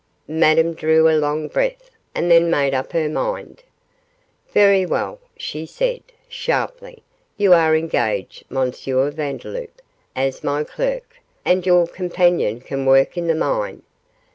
[0.27, 3.61] Madame drew a long breath, and then made up her mind.
[4.51, 7.03] 'Very well,' she said, sharply;
[7.37, 8.71] 'you are engaged, M.
[8.71, 9.79] Vandeloup,
[10.15, 13.83] as my clerk, and your companion can work in the mine.